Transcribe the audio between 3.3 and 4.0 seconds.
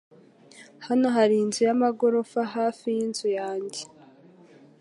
yanjye.